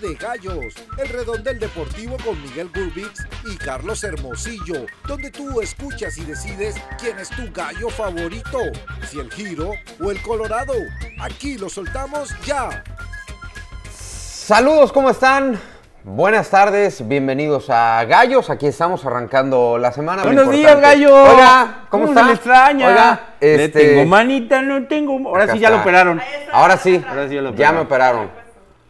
[0.00, 6.24] De Gallos, el redondel deportivo con Miguel Gurbix y Carlos Hermosillo, donde tú escuchas y
[6.24, 8.58] decides quién es tu gallo favorito,
[9.08, 10.74] si el giro o el colorado.
[11.18, 12.84] Aquí lo soltamos ya.
[13.90, 15.58] Saludos, ¿cómo están?
[16.04, 18.50] Buenas tardes, bienvenidos a Gallos.
[18.50, 20.24] Aquí estamos arrancando la semana.
[20.24, 21.24] Buenos días, gallo.
[21.24, 22.26] Oiga, ¿cómo, se está?
[22.26, 22.88] le extraña?
[22.88, 25.14] Oiga, Le este, tengo manita, no tengo.
[25.26, 26.20] Ahora Acá sí ya lo operaron.
[26.52, 27.74] Ahora sí, Ahora sí ya lo ya operaron.
[27.74, 28.30] me operaron.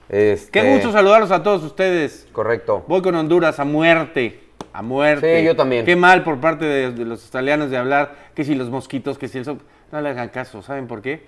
[0.09, 2.27] Este, Qué gusto saludarlos a todos ustedes.
[2.33, 2.85] Correcto.
[2.87, 4.41] Voy con Honduras a muerte.
[4.73, 5.41] A muerte.
[5.41, 5.85] Sí, yo también.
[5.85, 9.29] Qué mal por parte de, de los australianos de hablar que si los mosquitos, que
[9.29, 9.59] si eso.
[9.91, 10.63] No le hagan caso.
[10.63, 11.27] ¿Saben por qué?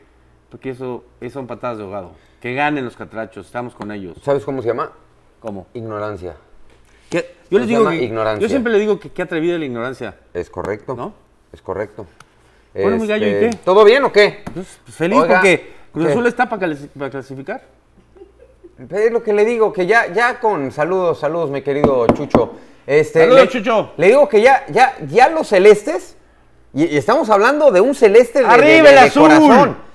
[0.50, 2.12] Porque eso, eso son patadas de ahogado.
[2.40, 3.46] Que ganen los catrachos.
[3.46, 4.16] Estamos con ellos.
[4.22, 4.92] ¿Sabes cómo se llama?
[5.40, 5.66] ¿Cómo?
[5.74, 6.36] Ignorancia.
[7.10, 7.34] ¿Qué?
[7.50, 8.42] Yo les digo que, ignorancia.
[8.42, 10.16] Yo siempre le digo que qué atrevida la ignorancia.
[10.34, 10.94] Es correcto.
[10.94, 11.14] ¿No?
[11.52, 12.06] Es correcto.
[12.74, 13.56] Bueno, mi gallo, ¿y Este, qué?
[13.64, 14.42] ¿Todo bien o qué?
[14.52, 16.08] Pues, feliz Oiga, porque Cruz.
[16.08, 17.62] Azul está para clasificar.
[18.78, 22.52] Es lo que le digo, que ya, ya con saludos, saludos, mi querido Chucho.
[22.86, 23.92] Este, Saludos, le- Chucho.
[23.96, 26.16] Le digo que ya, ya, ya los celestes,
[26.72, 29.22] y, y estamos hablando de un celeste de, ¡Arriba de- el de azul!
[29.28, 29.88] corazón.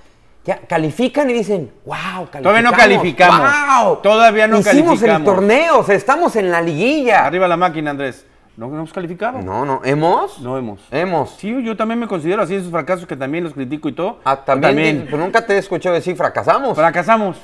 [0.45, 1.95] Ya califican y dicen, wow,
[2.29, 2.41] calificamos.
[2.43, 3.51] Todavía no calificamos.
[3.85, 3.95] ¡Wow!
[4.01, 5.25] Todavía no Hicimos el calificamos.
[5.25, 7.25] torneo, o sea, estamos en la liguilla.
[7.25, 8.25] Arriba la máquina, Andrés.
[8.57, 9.39] ¿No no hemos calificado?
[9.41, 10.39] No, no, ¿hemos?
[10.41, 10.81] No hemos.
[10.91, 11.31] Hemos.
[11.37, 14.19] Sí, yo también me considero así esos fracasos que también los critico y todo.
[14.25, 16.75] Ah, también, pues nunca te he escuchado decir fracasamos.
[16.75, 17.37] Fracasamos.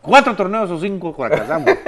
[0.00, 1.70] Cuatro torneos o cinco fracasamos.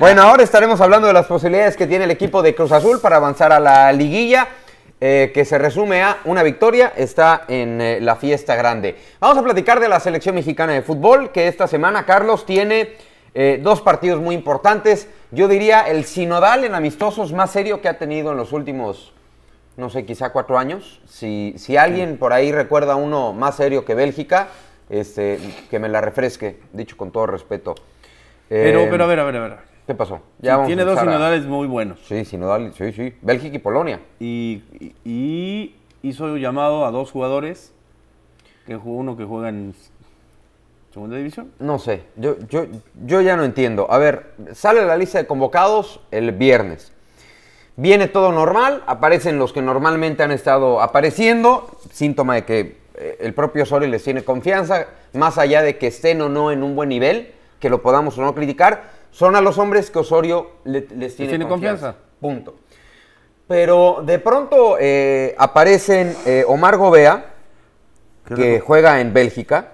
[0.00, 3.16] Bueno, ahora estaremos hablando de las posibilidades que tiene el equipo de Cruz Azul para
[3.16, 4.48] avanzar a la liguilla,
[5.00, 8.96] eh, que se resume a una victoria, está en eh, la fiesta grande.
[9.20, 12.96] Vamos a platicar de la selección mexicana de fútbol, que esta semana, Carlos, tiene
[13.34, 15.08] eh, dos partidos muy importantes.
[15.30, 19.12] Yo diría el sinodal en amistosos más serio que ha tenido en los últimos,
[19.76, 21.00] no sé, quizá cuatro años.
[21.08, 24.48] Si, si alguien por ahí recuerda uno más serio que Bélgica,
[24.90, 25.38] este,
[25.70, 27.74] que me la refresque, dicho con todo respeto.
[28.48, 29.58] Pero, Eh, pero, a ver, a ver, a ver.
[29.86, 30.20] ¿Qué pasó?
[30.40, 32.00] Sí, vamos a tiene dos a- sinodales muy buenos.
[32.06, 33.14] Sí, sinodal, sí, sí.
[33.22, 34.00] Bélgica y Polonia.
[34.18, 37.72] Y, y- y hizo llamado a dos jugadores.
[38.66, 39.74] Que uno que juega en
[40.92, 41.50] segunda división.
[41.58, 42.64] No sé, yo, yo,
[43.04, 43.86] yo ya no entiendo.
[43.90, 46.92] A ver, sale la lista de convocados el viernes.
[47.76, 53.62] Viene todo normal, aparecen los que normalmente han estado apareciendo, síntoma de que el propio
[53.64, 57.32] Osorio les tiene confianza, más allá de que estén o no en un buen nivel,
[57.60, 61.30] que lo podamos o no criticar, son a los hombres que Osorio le- les tiene,
[61.30, 61.96] tiene confianza.
[62.20, 62.56] Punto.
[63.46, 67.26] Pero de pronto eh, aparecen eh, Omar Gobea,
[68.26, 68.64] que rico.
[68.66, 69.72] juega en Bélgica,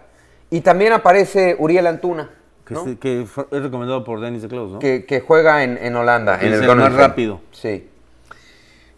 [0.51, 2.31] y también aparece Uriel Antuna,
[2.67, 2.85] Que, ¿no?
[2.85, 4.79] se- que fue- es recomendado por Dennis de Klaus, ¿no?
[4.81, 7.41] que, que juega en, en Holanda, Que en es el el más rápido.
[7.53, 7.89] Sí.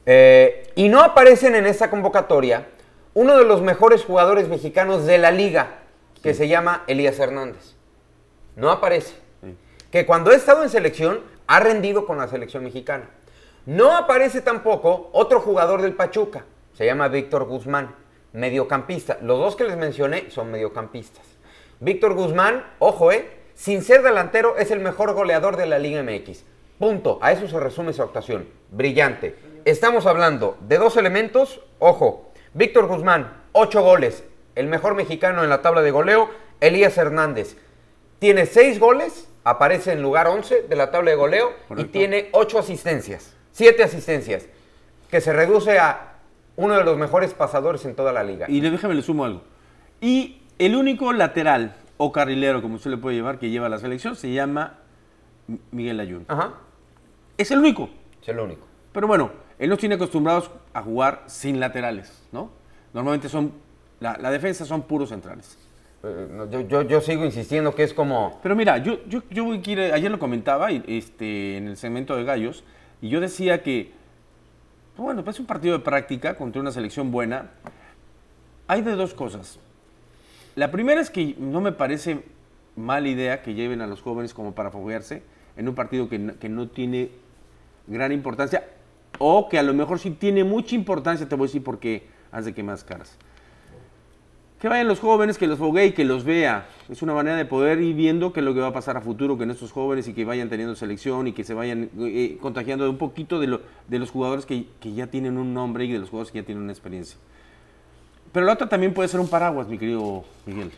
[0.07, 2.67] Eh, y no aparecen en esta convocatoria
[3.15, 5.81] uno de los mejores jugadores mexicanos de la liga,
[6.23, 7.75] que se llama Elías Hernández.
[8.57, 9.15] No aparece.
[9.43, 9.57] Sí.
[9.91, 13.11] Que cuando ha estado en selección, ha rendido con la selección mexicana.
[13.67, 17.95] No aparece tampoco otro jugador del Pachuca, se llama Víctor Guzmán,
[18.33, 19.19] mediocampista.
[19.23, 21.25] Los dos que les mencioné son mediocampistas.
[21.79, 26.45] Víctor Guzmán, ojo, eh, sin ser delantero, es el mejor goleador de la Liga MX.
[26.79, 27.19] Punto.
[27.23, 28.49] A eso se resume su actuación.
[28.71, 29.37] Brillante.
[29.65, 32.32] Estamos hablando de dos elementos, ojo.
[32.55, 34.25] Víctor Guzmán, ocho goles,
[34.55, 36.31] el mejor mexicano en la tabla de goleo.
[36.61, 37.57] Elías Hernández,
[38.19, 42.59] tiene seis goles, aparece en lugar 11 de la tabla de goleo y tiene ocho
[42.59, 44.47] asistencias, siete asistencias,
[45.11, 46.19] que se reduce a
[46.57, 48.47] uno de los mejores pasadores en toda la liga.
[48.49, 49.43] Y déjame le sumo algo.
[50.01, 54.15] Y el único lateral o carrilero, como usted le puede llevar, que lleva la selección,
[54.15, 54.79] se llama
[55.73, 56.25] Miguel Ayun.
[56.29, 56.55] Ajá,
[57.39, 57.91] Es el único.
[58.23, 58.67] es el único.
[58.93, 62.51] Pero bueno, él nos tiene acostumbrados a jugar sin laterales, ¿no?
[62.93, 63.53] Normalmente son,
[64.01, 65.57] la, la defensa son puros centrales.
[66.03, 68.41] Eh, yo, yo- yo sigo insistiendo que es como...
[68.43, 72.17] Pero mira, yo, yo, yo voy a ir- ayer lo comentaba este, en el segmento
[72.17, 72.65] de Gallos,
[73.01, 73.93] y yo decía que,
[74.97, 77.51] bueno, pues es un partido de práctica contra una selección buena.
[78.67, 79.61] Hay de dos cosas.
[80.57, 82.25] La primera es que no me parece
[82.75, 85.23] mala idea que lleven a los jóvenes como para foguearse
[85.57, 87.11] en un partido que no tiene
[87.87, 88.65] gran importancia
[89.19, 92.07] o que a lo mejor sí tiene mucha importancia, te voy a decir por qué,
[92.33, 93.17] de que más caras.
[94.61, 96.69] Que vayan los jóvenes, que los foguee y que los vea.
[96.89, 99.01] Es una manera de poder ir viendo qué es lo que va a pasar a
[99.01, 102.89] futuro con estos jóvenes y que vayan teniendo selección y que se vayan eh, contagiando
[102.89, 105.99] un poquito de, lo- de los jugadores que, que ya tienen un nombre y de
[105.99, 107.19] los jugadores que ya tienen una experiencia.
[108.31, 110.71] Pero la otra también puede ser un paraguas, mi querido Miguel.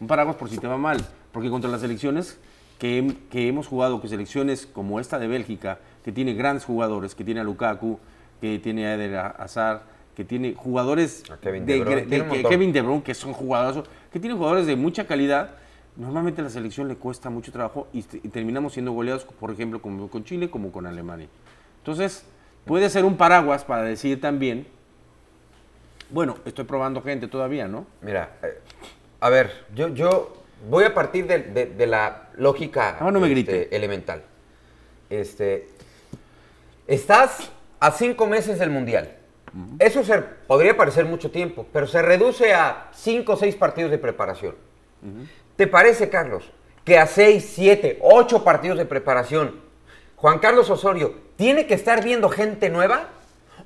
[0.00, 1.04] Un paraguas por si te va mal.
[1.32, 2.38] Porque contra las selecciones
[2.82, 7.22] que, que hemos jugado, que selecciones como esta de Bélgica, que tiene grandes jugadores, que
[7.22, 8.00] tiene a Lukaku,
[8.40, 9.82] que tiene a Eder Hazard,
[10.16, 12.50] que tiene jugadores A Kevin De de, tiene de- que- montón.
[12.50, 15.50] Kevin De Bruyne, que son jugadores, que tienen jugadores de mucha calidad,
[15.96, 19.80] normalmente a la selección le cuesta mucho trabajo y, y terminamos siendo goleados, por ejemplo,
[19.80, 21.28] como con Chile, como con Alemania.
[21.78, 22.24] Entonces,
[22.64, 24.66] puede ser un paraguas para decir también,
[26.10, 27.86] bueno, estoy probando gente todavía, ¿no?
[28.00, 28.58] Mira, eh,
[29.20, 33.32] a ver, yo, yo voy a partir de, de- de la lógica Ah, no me
[33.32, 34.22] este, elemental.
[35.10, 35.68] Este,
[36.86, 37.50] estás
[37.80, 39.16] a cinco meses del Mundial.
[39.78, 43.98] Eso se, podría parecer mucho tiempo, pero se reduce a cinco o seis partidos de
[43.98, 44.54] preparación.
[45.56, 46.50] ¿Te parece, Carlos,
[46.84, 49.60] que a seis, siete, ocho partidos de preparación,
[50.16, 53.08] Juan Carlos Osorio tiene que estar viendo gente nueva?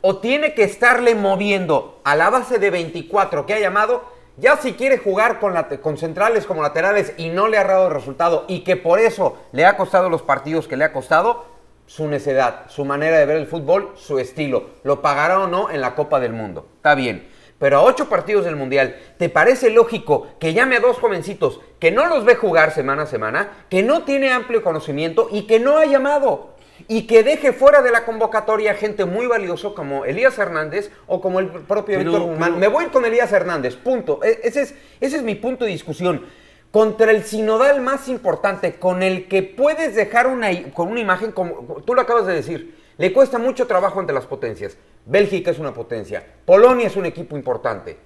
[0.01, 4.05] ¿O tiene que estarle moviendo a la base de 24 que ha llamado?
[4.39, 8.61] Ya si quiere jugar con, centrales como laterales y no le ha dado resultado y
[8.65, 11.47] que por eso le ha costado los partidos que le ha costado,
[11.87, 14.71] su necedad, su manera de ver el fútbol, su estilo.
[14.83, 16.69] Lo pagará o no en la Copa del Mundo.
[16.77, 17.29] Está bien.
[17.59, 21.91] Pero a ocho partidos del Mundial, ¿te parece lógico que llame a dos jovencitos que
[21.91, 25.79] no los ve jugar semana a semana, que no tiene amplio conocimiento y que no
[25.79, 26.56] ha llamado?
[26.89, 31.41] Y que deje fuera de la convocatoria gente muy valioso como Elías Hernández o como
[31.41, 32.59] el propio Víctor Guzmán.
[32.61, 34.21] Me voy con Elías Hernández, punto.
[34.23, 36.25] E- Ese es, ese es mi punto de discusión.
[36.71, 41.83] Contra el sinodal más importante, con el que puedes dejar una, con una imagen, como
[41.85, 44.77] tú lo acabas de decir, le cuesta mucho trabajo ante las potencias.
[45.07, 47.97] Bélgica es una potencia, Polonia es un equipo importante.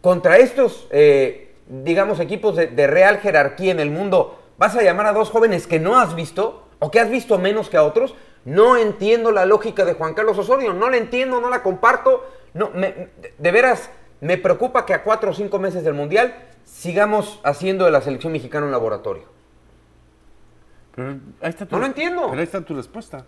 [0.00, 5.06] Contra estos, eh, digamos, equipos de, de real jerarquía en el mundo, ¿vas a llamar
[5.06, 8.14] a dos jóvenes que no has visto o que has visto menos que a otros?
[8.44, 12.26] No entiendo la lógica de Juan Carlos Osorio, no la entiendo, no la comparto.
[12.54, 13.90] No, me- de- veras,
[14.20, 16.34] me preocupa que a cuatro o cinco meses del Mundial
[16.64, 19.24] sigamos haciendo de la selección mexicana un laboratorio.
[20.94, 21.10] Pero
[21.40, 22.22] ahí está tu, No lo entiendo.
[22.28, 23.24] Pero ahí está tu respuesta.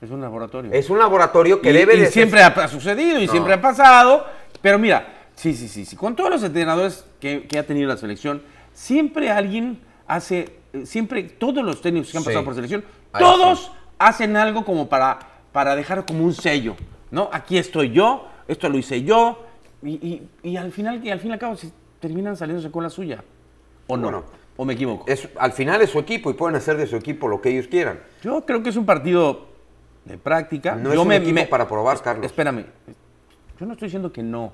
[0.00, 0.72] Es un laboratorio.
[0.72, 3.32] Es un laboratorio que y, debe y de siempre ha, ha sucedido y No.
[3.32, 4.26] siempre ha pasado.
[4.60, 5.96] Pero mira, sí, sí, sí, sí.
[5.96, 11.64] Con todos los entrenadores que, que ha tenido la selección, siempre alguien hace, siempre todos
[11.64, 12.28] los técnicos que han Sí.
[12.28, 13.70] pasado por selección, Ahí todos sí.
[13.98, 15.18] hacen algo como para,
[15.52, 16.76] para dejar como un sello,
[17.10, 17.28] ¿no?
[17.32, 19.44] Aquí estoy yo, esto lo hice yo,
[19.82, 22.82] y, y- y al final, y al fin y al cabo, si terminan saliéndose con
[22.82, 23.22] la suya.
[23.86, 24.02] ¿O no?
[24.04, 24.24] Bueno,
[24.56, 25.04] ¿O me equivoco?
[25.08, 27.66] es- al final es su equipo y pueden hacer de su equipo lo que ellos
[27.68, 28.00] quieran.
[28.22, 29.46] Yo creo que es un partido
[30.04, 30.74] de práctica.
[30.74, 32.26] No yo es un equipo para probar, Carlos.
[32.26, 32.64] Espérame.
[33.60, 34.52] Yo no estoy diciendo que no.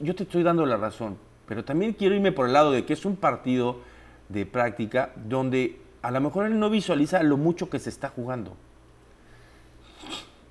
[0.00, 1.18] Yo te estoy dando la razón.
[1.46, 3.80] Pero también quiero irme por el lado de que es un partido
[4.28, 8.56] de práctica donde a lo mejor él no visualiza lo mucho que se está jugando.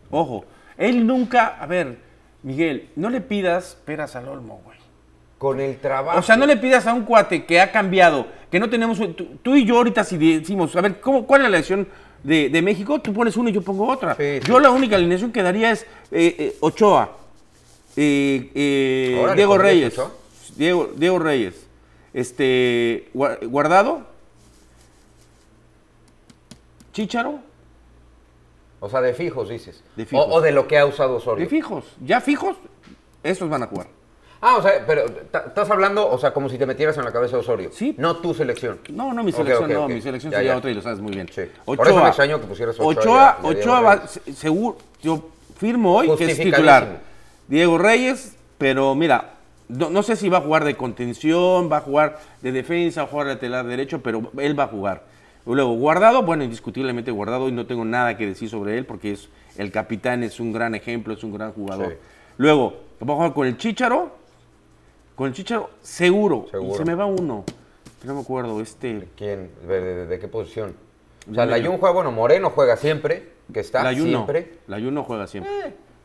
[0.10, 0.46] Ojo,
[0.78, 1.58] él nunca.
[1.60, 1.98] A ver,
[2.44, 4.78] Miguel, no le pidas peras al olmo, güey.
[5.38, 6.20] Con el trabajo.
[6.20, 8.98] O sea, no le pidas a un cuate que ha cambiado, que no tenemos.
[9.16, 11.88] Tú, tú y yo ahorita, si decimos, a ver, ¿cómo, ¿cuál es la elección
[12.24, 13.00] de, de México?
[13.02, 14.16] Tú pones una y yo pongo otra.
[14.16, 14.48] Sí, sí.
[14.48, 17.18] Yo la única alineación que daría es eh, eh, Ochoa,
[17.96, 18.50] eh,
[19.36, 20.02] Diego ¿pondrías Reyes.
[20.56, 21.63] Diego, Diego Reyes.
[22.14, 23.10] Este.
[23.14, 24.02] Gua- Guardado.
[26.94, 27.40] Chícharo.
[28.80, 29.82] O sea, de fijos, dices.
[29.96, 30.26] De fijos.
[30.28, 31.44] O, o de lo que ha usado Osorio.
[31.46, 31.86] De fijos.
[32.06, 32.58] Ya fijos,
[33.24, 33.88] esos van a jugar.
[34.42, 37.38] Ah, o sea, pero estás hablando, o sea, como si te metieras en la cabeza
[37.38, 37.70] de Osorio.
[37.72, 37.96] Sí.
[37.98, 38.80] No tu selección.
[38.90, 40.58] No, no, mi selección no, mi selección Ya, sería ya.
[40.58, 41.30] otra y lo sabes muy bien.
[41.34, 41.44] Sí.
[41.64, 46.26] Por eso me extrañó que pusieras Ochoa Ochoa, Ochoa va- seguro, yo firmo hoy que
[46.26, 47.00] es titular.
[47.48, 49.33] Diego Reyes, pero mira,
[49.70, 53.08] no, no sé si va a jugar de contención, va a jugar de defensa, va
[53.08, 55.04] a jugar lateral derecho, pero él va a jugar.
[55.46, 59.30] Luego, Guardado, bueno, indiscutiblemente Guardado, y no tengo nada que decir sobre él porque es
[59.58, 61.90] el capitán, es un gran ejemplo, es un gran jugador.
[61.90, 61.96] Sí.
[62.38, 62.74] Luego,
[63.08, 64.12] va a jugar con el Chícharo,
[65.16, 66.74] con el Chícharo seguro, Seguro.
[66.74, 67.44] y se me va uno,
[68.04, 69.08] no me acuerdo, este...
[69.18, 69.52] ¿Quién?
[69.68, 70.76] ¿De, de- de qué posición?
[71.30, 71.46] O sea.
[71.46, 74.20] Layun juega, bueno, Moreno juega siempre, que está La Jun no.
[74.20, 74.58] siempre.
[74.68, 75.52] La Jun no juega siempre.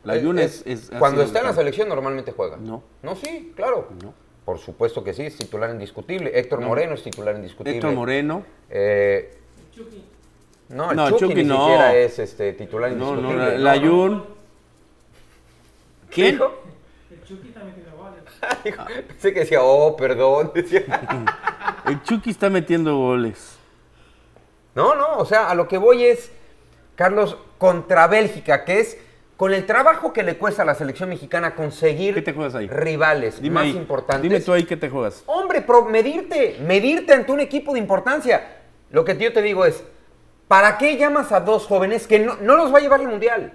[0.03, 2.57] La Eh, Jun es- es, es- ha Cuando está en la selección normalmente juega.
[2.57, 2.83] No.
[3.03, 3.89] No, sí, claro.
[4.03, 4.13] No.
[4.45, 6.31] Por supuesto que sí, es titular indiscutible.
[6.37, 7.77] Héctor Moreno es titular indiscutible.
[7.77, 8.43] Héctor Moreno.
[8.69, 9.35] Eh,
[10.69, 11.59] no, el No, Chucky, Chucky ni no.
[11.65, 13.45] siquiera es este, titular No, indiscutible.
[13.45, 13.91] no, la, la no.
[13.91, 14.25] Jun.
[16.09, 16.31] ¿Quién?
[16.35, 16.51] ¿Dijo?
[18.63, 20.51] Dijo- Pensé que decía, oh, perdón.
[21.85, 23.55] El Chucky está metiendo goles.
[24.75, 26.31] No, no, o sea, a lo que voy es,
[26.95, 28.97] Carlos, contra Bélgica, que es
[29.39, 32.21] con el trabajo que le cuesta a la selección mexicana conseguir
[32.69, 33.77] rivales Dime más ahí.
[33.77, 34.21] importantes.
[34.21, 35.23] Dime tú ahí qué te juegas.
[35.27, 38.57] Hombre, pro- medirte, medirte ante un equipo de importancia.
[38.91, 39.81] Lo que yo te digo es,
[40.49, 43.53] ¿para qué llamas a dos jóvenes que no, no los va a llevar al Mundial?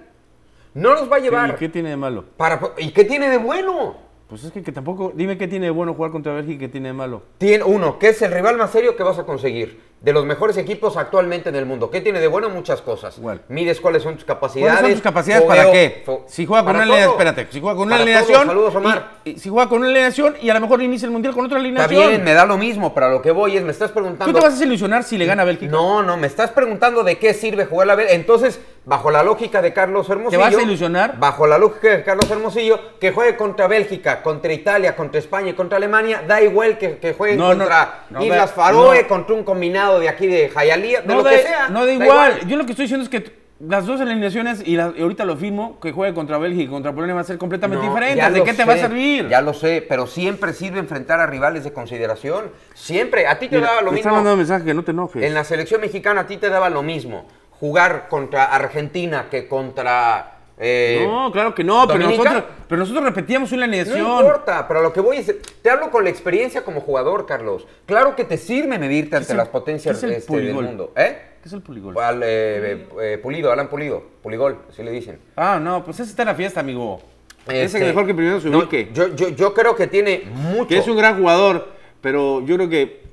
[0.73, 1.51] No los va a llevar.
[1.51, 2.25] ¿Y qué tiene de malo?
[2.35, 3.97] Para, ¿Y qué tiene de bueno?
[4.27, 5.11] Pues es que, que tampoco.
[5.13, 7.21] Dime qué tiene de bueno jugar contra Bélgica y qué tiene de malo.
[7.37, 9.79] Tiene uno, que es el rival más serio que vas a conseguir.
[10.01, 11.89] De los mejores equipos actualmente en el mundo.
[11.89, 12.49] ¿Qué tiene de bueno?
[12.49, 13.17] Muchas cosas.
[13.17, 13.41] Igual.
[13.47, 14.73] Mides cuáles son tus capacidades.
[14.73, 16.03] ¿Cuáles son tus capacidades para qué?
[16.27, 18.47] Si juega con una alineación, espérate, si juega con una alineación.
[18.47, 19.11] Saludos, Omar.
[19.23, 21.45] y- y si juega con una alineación y a lo mejor inicia el mundial con
[21.45, 22.09] otra Está alineación.
[22.09, 24.31] bien, me da lo mismo, pero a lo que voy es, me estás preguntando...
[24.31, 25.71] ¿Tú te vas a ilusionar si le gana a Bélgica?
[25.71, 28.15] No, no, me estás preguntando de qué sirve jugar la Bélgica.
[28.15, 30.39] Entonces, bajo la lógica de Carlos Hermosillo...
[30.39, 31.17] vas a ilusionar?
[31.17, 35.53] Bajo la lógica de Carlos Hermosillo, que juegue contra Bélgica, contra Italia, contra España y
[35.53, 39.43] contra Alemania, da igual que, que juegue No, no, contra no, Islas Faroe, contra un
[39.43, 41.69] combinado de aquí de Jayalía, de No lo da, que sea.
[41.69, 42.39] no da igual.
[42.47, 45.37] Yo lo que estoy diciendo es que las dos alineaciones, y, la- y ahorita lo
[45.37, 48.29] firmo, que juegue contra Bélgica y contra Polonia va a ser completamente No, diferente.
[48.31, 49.29] ¿De qué te va a servir?
[49.29, 52.51] Ya lo sé, pero siempre sirve enfrentar a rivales de consideración.
[52.73, 53.27] Siempre.
[53.27, 54.15] A ti te Mira, daba lo me está mismo.
[54.17, 55.23] mandando un mensaje que no te enojes.
[55.23, 57.25] En la selección mexicana a ti te daba lo mismo.
[57.51, 60.34] Jugar contra Argentina que contra.
[60.57, 63.99] Eh, no, claro que no, pero nosotros, pero nosotros repetíamos una No alineación.
[63.99, 65.33] importa, pero lo que voy es.
[65.61, 67.67] Te hablo con la experiencia como jugador, Carlos.
[67.85, 70.93] Claro que te sirve medirte ante el- las potencias qué es el este, del mundo.
[70.95, 71.17] ¿Eh?
[71.43, 71.97] ¿Qué es el puligol?
[71.97, 74.01] Al, eh, eh, Pulido, Alan Pulido.
[74.23, 75.19] Puligol, así le dicen.
[75.35, 77.01] Ah, no, pues ese está en la fiesta, amigo.
[77.47, 78.89] Este, ese es mejor que primero se no, ubique.
[78.93, 80.67] yo, yo, yo creo que tiene mucho.
[80.67, 81.67] que es un gran jugador,
[82.01, 83.04] pero yo creo que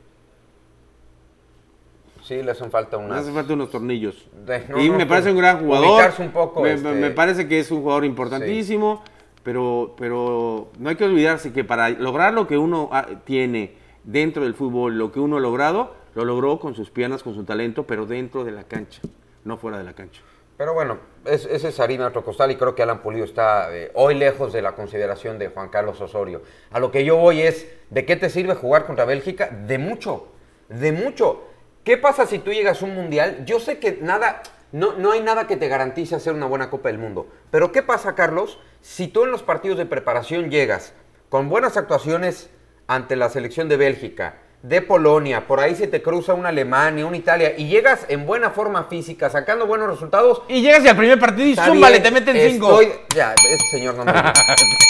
[2.39, 3.21] Sí, le hacen falta le unas.
[3.21, 4.29] hace falta unos tornillos.
[4.45, 6.13] De- no, y no, me parece un gran jugador.
[6.19, 9.03] un poco, me, este- me parece que es un jugador importantísimo,
[9.43, 13.75] pero, pero no hay que olvidarse que para lograr lo que uno ah, tiene
[14.05, 17.45] dentro del fútbol, lo que uno ha logrado, lo logró con sus piernas, con su
[17.45, 19.01] talento, pero dentro de la cancha,
[19.45, 20.23] no fuera de la cancha.
[20.59, 23.91] Pero bueno, es- ese es harina otro costal y creo que Alan Pulido está eh,
[23.95, 26.43] hoy lejos de la consideración de Juan Carlos Osorio.
[26.71, 29.49] A lo que yo voy es, ¿de qué te sirve jugar contra Bélgica?
[29.49, 30.29] De mucho,
[30.69, 31.43] de mucho.
[31.85, 33.45] ¿Qué pasa si tú llegas a un mundial?
[33.45, 36.89] Yo sé que nada, no, no hay nada que te garantice hacer una buena Copa
[36.89, 37.27] del Mundo.
[37.51, 40.95] Pero ¿qué pasa, Carlos, si tú en los partidos de preparación llegas
[41.29, 42.51] con buenas actuaciones
[42.87, 47.17] ante la selección de Bélgica, de Polonia, por ahí se te cruza una Alemania, una
[47.17, 51.19] Italia, y llegas en buena forma física, sacando buenos resultados, Y llegas y al primer
[51.19, 52.81] partido y zúmbale, te meten cinco.
[52.81, 54.13] estoy- Ya, este señor no me.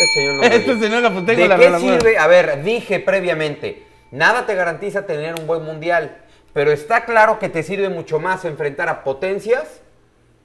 [0.02, 2.18] Este señor no me Este señor la ¿De la qué sirve?
[2.18, 6.18] A ver, dije previamente, nada te garantiza tener un buen mundial,
[6.52, 9.80] pero está claro que te sirve mucho más enfrentar a potencias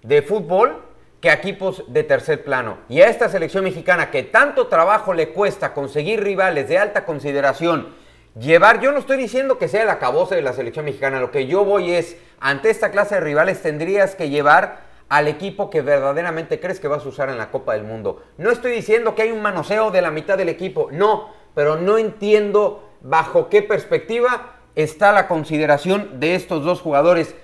[0.03, 0.83] de fútbol
[1.21, 2.77] que a equipos de tercer plano.
[2.89, 7.95] Y a esta selección mexicana que tanto trabajo le cuesta conseguir rivales de alta consideración,
[8.39, 11.47] llevar, yo no estoy diciendo que sea el acabose de la selección mexicana, lo que
[11.47, 16.59] yo voy es, ante esta clase de rivales tendrías que llevar al equipo que verdaderamente
[16.59, 18.23] crees que vas a usar en la Copa del Mundo.
[18.37, 21.97] No estoy diciendo que hay un manoseo de la mitad del equipo, no, pero no
[21.97, 27.35] entiendo bajo qué perspectiva está la consideración de estos dos jugadores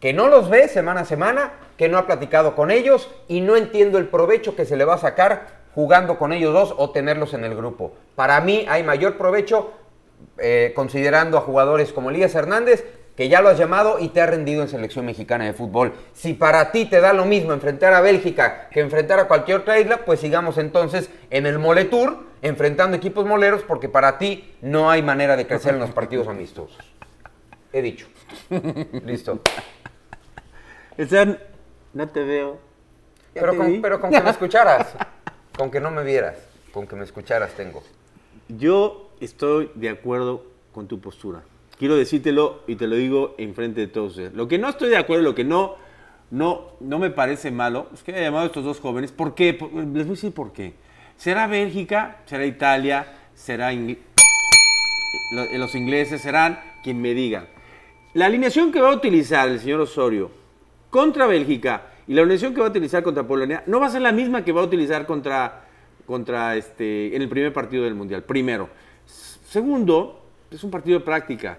[0.00, 3.56] que no los ve semana a semana, que no ha platicado con ellos y no
[3.56, 7.34] entiendo el provecho que se le va a sacar jugando con ellos dos o tenerlos
[7.34, 7.92] en el grupo.
[8.16, 9.70] Para mí hay mayor provecho
[10.38, 14.26] eh, considerando a jugadores como Elías Hernández, que ya lo has llamado y te ha
[14.26, 15.92] rendido en selección mexicana de fútbol.
[16.14, 19.78] Si para ti te da lo mismo enfrentar a Bélgica que enfrentar a cualquier otra
[19.78, 25.02] isla, pues sigamos entonces en el Moletour, enfrentando equipos moleros, porque para ti no hay
[25.02, 26.78] manera de crecer en los partidos amistosos.
[27.72, 28.06] He dicho.
[29.04, 29.40] Listo.
[30.96, 31.38] Están,
[31.92, 32.58] no te veo.
[33.34, 34.94] Ya Pero te con, pero con que me escucharas,
[35.56, 36.36] con que no me vieras,
[36.72, 37.82] con que me escucharas tengo.
[38.48, 41.42] Yo estoy de acuerdo con tu postura.
[41.78, 44.32] Quiero decírtelo y te lo digo enfrente de todos ustedes.
[44.34, 45.76] Lo que no estoy de acuerdo, lo que no,
[46.30, 49.12] no, no me parece malo, es que haya llamado a estos dos jóvenes.
[49.12, 49.54] ¿Por qué?
[49.54, 50.74] Por- Les voy a decir por qué.
[51.18, 52.18] ¿Será Bélgica?
[52.26, 53.06] ¿Será Italia?
[53.34, 53.98] ¿Será Ingl-
[55.32, 56.20] lo- los ingleses?
[56.22, 57.46] ¿Serán quien me diga?
[58.14, 60.30] La alineación que va a utilizar el señor Osorio
[60.90, 64.00] contra Bélgica y la alineación que va a utilizar contra Polonia no va a ser
[64.00, 65.64] la misma que va a utilizar contra,
[66.06, 68.22] contra este, en el primer partido del Mundial.
[68.22, 68.68] Primero.
[69.04, 71.58] Segundo, es un partido de práctica.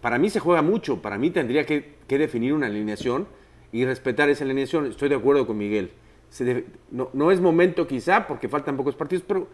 [0.00, 1.00] Para mí se juega mucho.
[1.02, 3.26] Para mí tendría que definir una alineación
[3.72, 4.86] y respetar esa alineación.
[4.86, 5.90] Estoy de acuerdo con Miguel.
[6.90, 9.48] No, no es momento quizá porque faltan pocos partidos, pero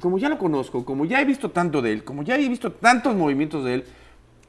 [0.00, 2.72] como ya lo conozco, como ya he visto tanto de él, como ya he visto
[2.72, 3.84] tantos movimientos de él,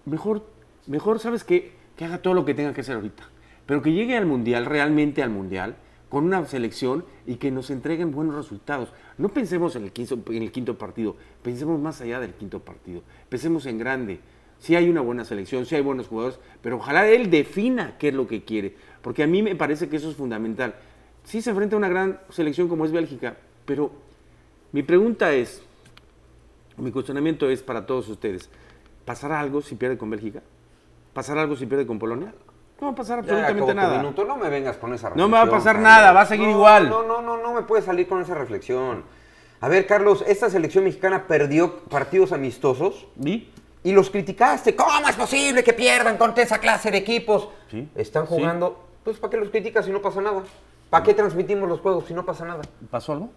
[0.06, 0.46] mejor,
[0.88, 1.44] mejor ¿sabes?
[1.44, 3.24] Que haga todo lo que tenga que hacer ahorita.
[3.66, 5.76] Pero que llegue al Mundial, realmente al Mundial,
[6.10, 8.94] con una selección y que nos entreguen buenos resultados.
[9.18, 13.04] No pensemos en el, quinto, en el quinto partido, pensemos más allá del quinto partido.
[13.30, 14.20] Pensemos en grande.
[14.60, 18.14] Sí hay una buena selección, sí hay buenos jugadores, pero ojalá él defina qué es
[18.14, 18.76] lo que quiere.
[19.02, 20.76] Porque a mí me parece que eso es fundamental.
[21.28, 23.92] Sí se enfrenta a una gran selección como es Bélgica, pero
[24.72, 25.62] mi pregunta es,
[26.78, 28.50] mi cuestionamiento es para todos ustedes,
[29.04, 30.42] ¿pasará algo si pierde con Bélgica?
[31.14, 32.34] ¿Pasará algo si pierde con Polonia?
[32.80, 33.98] No va a pasar absolutamente nada.
[33.98, 35.92] minuto, no me vengas con esa No me va a reflexión, pasar Carlos.
[36.02, 36.90] nada, va a seguir No, igual.
[36.90, 39.04] No, no, no, no me puedes salir con esa reflexión.
[39.60, 43.50] A ver, Carlos, esta selección mexicana perdió partidos amistosos ¿Y?
[43.84, 44.78] y los criticaste.
[44.78, 47.50] ¿Cómo es posible que pierdan contra esa clase de equipos?
[47.70, 48.30] Sí, Están sí.
[48.36, 48.82] jugando.
[49.04, 50.44] Pues, ¿para qué los criticas si no pasa nada?
[50.90, 52.62] ¿Para qué transmitimos los juegos si no pasa nada?
[52.90, 53.30] ¿Pasó algo?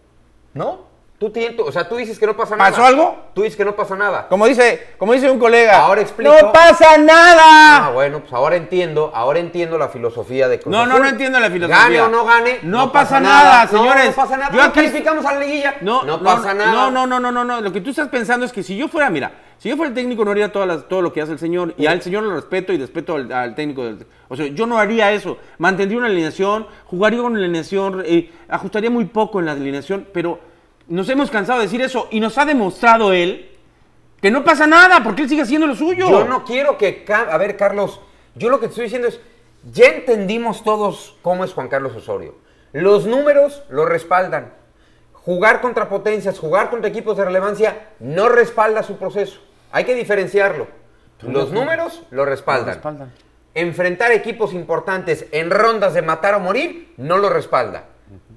[0.54, 0.80] ¿No?
[1.20, 2.70] Tú tiento, o sea, tú dices que no pasa nada.
[2.70, 3.14] ¿Pasó algo?
[3.34, 4.26] Tú dices que no pasa nada.
[4.26, 5.84] Como dice, como dice un colega.
[5.84, 6.32] Ahora explico.
[6.32, 7.88] ¡No pasa nada!
[7.88, 11.38] Ah, bueno, pues ahora entiendo, ahora entiendo la filosofía de Cruz No, no, no entiendo
[11.38, 11.76] la filosofía.
[11.84, 12.60] Gane o no gane.
[12.62, 14.04] No pasa nada, señores.
[14.04, 14.50] No, no pasa nada.
[14.50, 15.74] Yo No aquí- calificamos a la liguilla.
[15.82, 16.72] No, no, pasa nada.
[16.72, 17.60] No, no, no, no, no, no.
[17.60, 19.94] Lo que tú estás pensando es que si yo fuera, mira, si yo fuera el
[19.94, 22.34] técnico no haría todas las- todo lo que hace el señor y al señor lo
[22.34, 23.84] respeto y respeto al, al técnico.
[23.84, 25.36] del- o sea, yo no haría eso.
[25.58, 30.48] Mantendría una alineación, jugaría con una alineación, eh, ajustaría muy poco en la alineación, pero
[30.90, 33.48] nos hemos cansado de decir eso y nos ha demostrado él
[34.20, 36.10] que no pasa nada porque él sigue haciendo lo suyo.
[36.10, 37.04] Yo no quiero que.
[37.08, 38.00] A ver, Carlos,
[38.34, 39.20] yo lo que te estoy diciendo es.
[39.72, 42.34] Ya entendimos todos cómo es Juan Carlos Osorio.
[42.72, 44.54] Los números lo respaldan.
[45.12, 49.40] Jugar contra potencias, jugar contra equipos de relevancia, no respalda su proceso.
[49.70, 50.66] Hay que diferenciarlo.
[51.20, 52.66] Los números lo respaldan.
[52.66, 53.12] Lo respaldan.
[53.54, 57.84] Enfrentar equipos importantes en rondas de matar o morir, no lo respalda.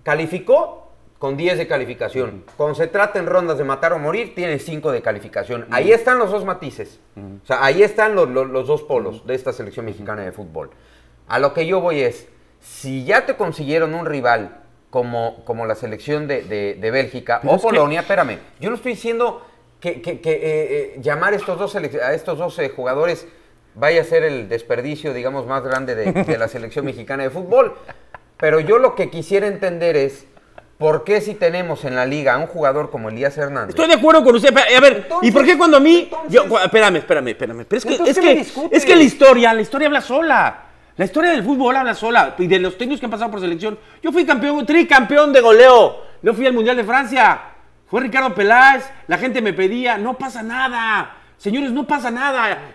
[0.03, 0.82] Calificó
[1.23, 2.43] con 10 de calificación.
[2.57, 5.65] Cuando se trata en rondas de matar o morir, tiene 5 de calificación.
[5.71, 6.99] Ahí están los dos matices.
[7.15, 10.71] O sea, ahí están los, los- los dos polos de esta selección mexicana de fútbol.
[11.29, 12.27] A lo que yo voy es,
[12.59, 17.53] si ya te consiguieron un rival como, como la selección de, de- de Bélgica Pero
[17.53, 19.47] o es que- Polonia, espérame, yo no estoy diciendo
[19.79, 23.25] que, que- que, eh, eh, llamar estos dos a estos dos eh, jugadores
[23.75, 27.75] vaya a ser el desperdicio, digamos, más grande de, de la selección mexicana de fútbol.
[28.35, 30.25] Pero yo lo que quisiera entender es
[30.77, 33.69] por qué si tenemos en la liga a un jugador como Elías Hernández.
[33.69, 34.55] Estoy de acuerdo con usted.
[34.57, 36.09] A ver, ¿y por qué cuando a mí...
[36.11, 37.65] entonces- yo- espérame, espérame, espérame.
[37.65, 40.01] Pero es que, Entonces, es, ¿qué me que, es que la historia, la historia habla
[40.01, 40.59] sola.
[40.97, 42.35] La historia del fútbol habla sola.
[42.37, 43.79] Y de los técnicos que han pasado por selección.
[44.01, 46.01] Yo fui campeón, tricampeón de goleo.
[46.21, 47.39] No fui al Mundial de Francia.
[47.87, 48.89] Fue Ricardo Peláez.
[49.07, 51.15] La gente me pedía, no pasa nada.
[51.37, 52.73] Señores, no pasa nada.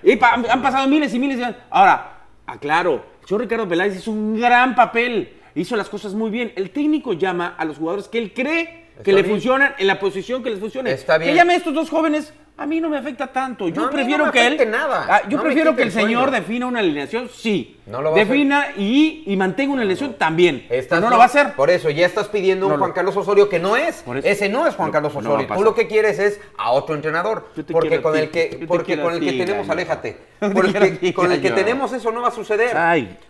[0.50, 1.56] Han pasado miles y miles de años.
[1.70, 5.37] Ahora, aclaro, el señor Ricardo Peláez hizo un gran papel.
[5.58, 6.52] Hizo las cosas muy bien.
[6.54, 9.34] El técnico llama a los jugadores que él cree que le bien.
[9.34, 10.90] funcionan en la posición que les funcione.
[10.92, 11.30] Está bien.
[11.30, 13.68] Que llame a estos dos jóvenes, a mí no me afecta tanto.
[13.68, 14.70] Yo No, prefiero no me que él.
[14.70, 15.06] nada.
[15.08, 17.76] Ah, yo No prefiero que el señor defina una alineación, sí.
[17.86, 20.66] No lo va a defina y, y mantenga una alineación también.
[20.68, 21.52] Estás- no lo va a hacer.
[21.54, 22.76] Por eso, ya estás pidiendo un.
[22.78, 24.02] Juan Carlos Osorio que no es.
[24.24, 25.46] Ese no es Juan Carlos Osorio.
[25.54, 27.48] Tú lo que quieres es a otro entrenador.
[27.70, 30.16] Porque con el que, porque con el que tenemos, aléjate.
[30.40, 32.76] Porque con el que tenemos eso no va a suceder.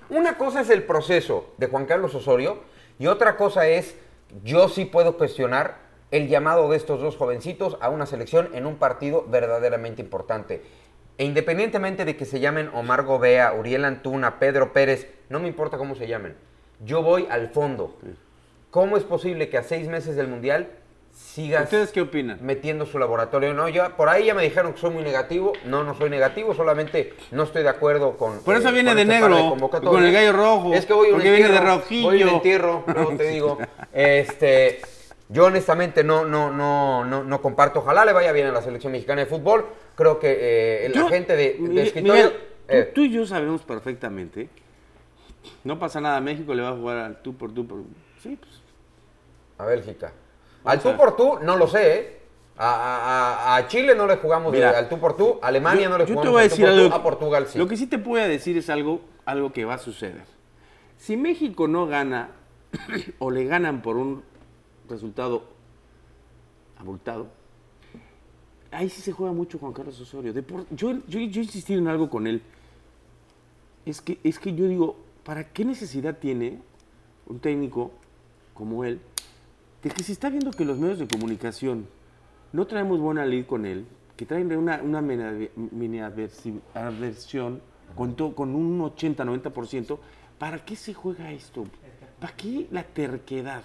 [0.09, 2.63] Una cosa es el proceso de Juan Carlos Osorio
[2.99, 3.95] y otra cosa es,
[4.45, 5.79] yo sí puedo cuestionar
[6.11, 10.63] el llamado de estos dos jovencitos a una selección en un partido verdaderamente importante.
[11.19, 15.77] E independientemente de que se llamen Omar Gobea, Uriel Antuna, Pedro Pérez, no me importa
[15.77, 16.37] cómo se llamen.
[16.85, 17.97] Yo voy al fondo.
[18.71, 20.71] ¿Cómo es posible que a seis meses del Mundial
[21.19, 22.39] sigas ¿Ustedes qué opinan?
[22.43, 23.53] metiendo su laboratorio?
[23.55, 25.53] No, ya por ahí ya me dijeron que soy muy negativo.
[25.65, 28.39] No, no soy negativo, solamente no estoy de acuerdo con.
[28.41, 31.11] Por eso eh, viene de este negro, de con el gallo rojo, Es que voy
[31.11, 32.09] porque viene de rojillo.
[32.09, 33.59] Voy un entierro, luego te digo.
[33.93, 34.81] Este,
[35.29, 37.81] yo honestamente no, no, no, no, no comparto.
[37.81, 39.67] Ojalá le vaya bien a la selección mexicana de fútbol.
[39.97, 42.25] Creo que eh, la Yo- gente de, de escritorio.
[42.25, 44.49] Miguel, tú, eh, tú y yo sabemos perfectamente.
[45.65, 47.67] No pasa nada, México le va a jugar al tú por tú.
[47.67, 47.79] Por...
[48.23, 48.63] Sí, pues.
[49.59, 50.13] A Bélgica.
[50.73, 52.19] Al tú por tú, no lo sé, ¿eh?
[52.61, 55.99] A, a- Chile no le jugamos Mira, al tú por tú, a Alemania Yo- no
[55.99, 56.95] le yo jugamos te voy a al tú decir tú, algo.
[56.97, 57.57] a Portugal sí.
[57.59, 60.25] Lo que sí te voy a decir es algo, algo que va a suceder.
[60.97, 62.31] Si México no gana
[63.21, 64.25] o le ganan por un
[64.89, 65.45] resultado
[66.81, 67.29] abultado,
[68.71, 70.33] ahí sí se juega mucho Juan Carlos Osorio.
[70.33, 72.43] De por- yo, yo, yo insistí en algo con él.
[73.87, 76.59] Es que, es que yo digo, ¿para qué necesidad tiene
[77.27, 77.93] un técnico
[78.55, 79.01] como él
[79.83, 81.87] de que se está viendo que los medios de comunicación
[82.53, 83.87] no traemos buena lid con él,
[84.17, 87.61] que traen una, una mini, mini aversi- aversión
[87.95, 89.99] con, to- con un 80-90%,
[90.39, 91.67] ¿para qué se juega esto?
[92.21, 93.63] ¿Para qué la terquedad?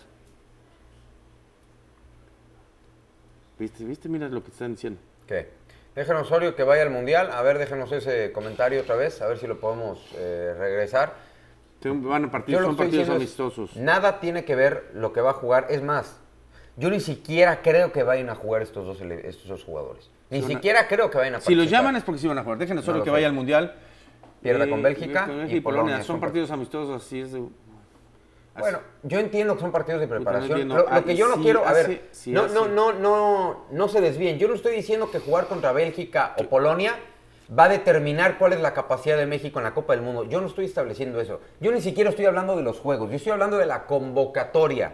[3.60, 3.84] ¿Viste?
[3.86, 4.10] ¿Viste?
[4.10, 4.99] Mira lo que están diciendo.
[5.28, 5.47] ¿Qué?
[5.95, 7.30] Déjenos Osorio que vaya al Mundial.
[7.32, 11.13] A ver, déjenos ese comentario otra vez, a ver si lo podemos eh, regresar.
[11.89, 13.76] Van a lo son que partidos amistosos.
[13.76, 15.67] Nada tiene que ver lo que va a jugar.
[15.69, 16.19] Es más,
[16.78, 20.10] yo ni siquiera creo que vayan a jugar estos dos, estos dos jugadores.
[20.30, 21.80] Ni una- siquiera creo que vayan a Si los participar.
[21.82, 22.58] llaman es porque sí van a jugar.
[22.58, 23.76] Déjenos solo lo que vaya al Mundial.
[24.41, 27.32] Pierda con Bélgica y Polonia, Son son partidos amistosos, así es.
[27.32, 27.43] de-
[28.60, 30.67] Bueno, yo entiendo que son partidos de preparación.
[30.67, 32.54] Lo, lo Ah, que yo no sí quiero, a hace- ver, sí no, hace.
[32.54, 34.38] no, no, no, no se desvíen.
[34.38, 36.93] Yo no estoy diciendo que jugar contra Bélgica o Polonia
[37.58, 40.23] va a determinar cuál es la capacidad de México en la Copa del Mundo.
[40.25, 41.39] Yo no estoy estableciendo eso.
[41.60, 43.10] Yo ni siquiera estoy hablando de los juegos.
[43.10, 44.93] Yo estoy hablando de la convocatoria.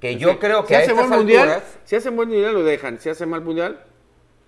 [0.00, 2.54] Que yo creo que si a hace estas buen mundial, alturas- si hace buen mundial
[2.54, 2.98] lo dejan.
[2.98, 3.84] Si hace mal mundial,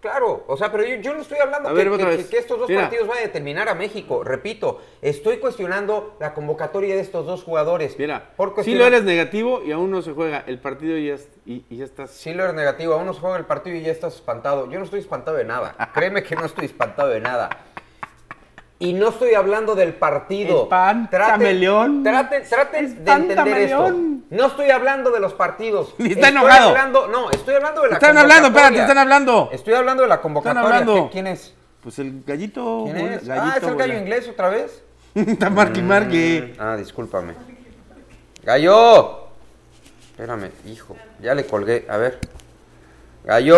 [0.03, 2.83] Claro, o sea, pero yo, yo no estoy hablando que, ver, que- estos dos Mira.
[2.83, 4.25] partidos vayan a determinar a México.
[4.25, 7.97] Repito, estoy cuestionando la convocatoria de estos dos jugadores.
[8.01, 8.31] Mira,
[8.65, 11.15] si lo eres negativo y aún no se juega el partido y ya,
[11.47, 12.11] y, y ya estás...
[12.11, 14.69] Sí lo eres negativo, aún no se juega el partido y ya estás espantado.
[14.69, 15.77] Yo no estoy espantado de nada.
[15.95, 17.49] Créeme que no estoy espantado de nada.
[18.83, 20.65] Y no estoy hablando del partido.
[20.65, 22.03] Espántameleón.
[22.03, 23.91] Traten, traten de entender esto.
[24.31, 25.95] No estoy hablando de los partidos.
[25.99, 26.69] Ni está Estoy enojado.
[26.71, 28.83] hablando- no, estoy hablando de la Están hablando, espérate, convocatoria.
[28.83, 29.49] están hablando.
[29.53, 30.63] Estoy hablando de la convocatoria.
[30.63, 30.95] hablando.
[31.07, 31.55] ¿Qué- ¿Quién es?
[31.83, 32.83] Pues el gallito...
[32.87, 33.27] ¿Quién es?
[33.27, 34.01] gallito ah, ¿es el gallo bola.
[34.01, 34.83] inglés otra vez?
[35.15, 36.55] Está marque y marque.
[36.59, 37.35] Ah, discúlpame.
[38.43, 39.29] ¡Gallo!
[40.11, 40.97] Espérame, hijo.
[41.21, 41.87] Ya le colgué.
[41.89, 42.19] A ver.
[43.25, 43.57] ¡Gallo!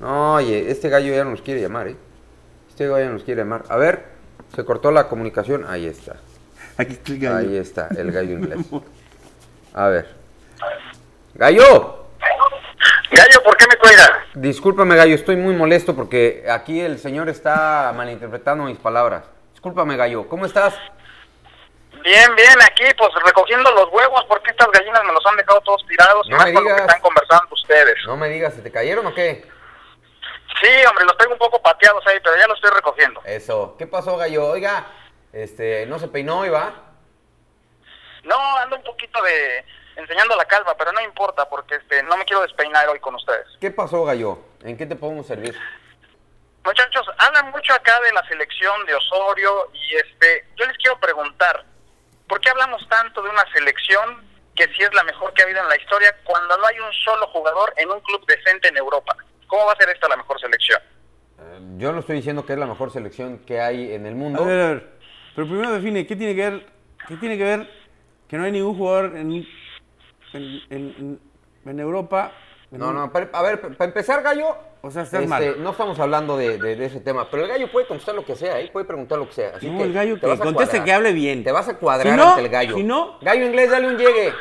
[0.00, 1.96] No, oye, este gallo ya no nos quiere llamar, ¿eh?
[2.68, 3.64] Este gallo ya nos quiere llamar.
[3.68, 4.17] A ver,
[4.54, 5.64] se cortó la comunicación.
[5.68, 6.16] Ahí está.
[6.76, 7.38] Aquí está el gallo.
[7.50, 8.66] Ahí está, el gallo inglés.
[9.74, 10.14] A ver.
[11.34, 12.06] ¡Gallo!
[13.10, 14.10] Gallo, ¿por qué me cuelgas?
[14.34, 19.24] Discúlpame, gallo, estoy muy molesto porque aquí el señor está malinterpretando mis palabras.
[19.52, 20.28] Discúlpame, gallo.
[20.28, 20.74] ¿Cómo estás?
[22.04, 25.84] Bien, bien, aquí pues recogiendo los huevos porque estas gallinas me los han dejado todos
[25.86, 26.80] tirados y No más me lo que digas.
[26.82, 27.94] están conversando ustedes.
[28.06, 29.44] No me digas, ¿se te cayeron o qué?
[30.60, 33.20] Sí, hombre, los tengo un poco pateados ahí, pero ya los estoy recogiendo.
[33.24, 33.76] Eso.
[33.78, 34.46] ¿Qué pasó, gallo?
[34.46, 34.86] Oiga,
[35.32, 36.74] este, no se peinó y va.
[38.24, 39.64] No, ando un poquito de
[39.96, 43.46] enseñando la calva, pero no importa porque este no me quiero despeinar hoy con ustedes.
[43.60, 44.38] ¿Qué pasó, gallo?
[44.62, 45.56] ¿En qué te podemos servir?
[46.64, 51.64] Muchachos, hablan mucho acá de la selección de Osorio y este, yo les quiero preguntar,
[52.28, 55.62] ¿por qué hablamos tanto de una selección que sí es la mejor que ha habido
[55.62, 59.16] en la historia cuando no hay un solo jugador en un club decente en Europa?
[59.48, 60.80] ¿Cómo va a ser esta la mejor selección?
[61.40, 64.42] Eh, yo no estoy diciendo que es la mejor selección que hay en el mundo.
[64.42, 64.88] A ver, a ver.
[65.34, 66.66] Pero primero define, ¿qué tiene que ver,
[67.08, 67.70] qué tiene que, ver
[68.28, 69.46] que no hay ningún jugador en,
[70.32, 71.20] en, en-
[71.64, 72.32] en Europa?
[72.70, 74.56] en No, un- no, para- a ver, para empezar, gallo.
[74.80, 75.62] O sea, estás este, mal.
[75.62, 78.36] No estamos hablando de, de- de ese tema, pero el gallo puede contestar lo que
[78.36, 78.68] sea, ¿eh?
[78.72, 79.56] puede preguntar lo que sea.
[79.56, 80.84] Así No, que el gallo te que conteste, cuadrar.
[80.84, 81.42] que hable bien.
[81.44, 82.76] Te vas a cuadrar Si no, ante el gallo.
[82.76, 84.32] si no- Gallo inglés, dale un llegue.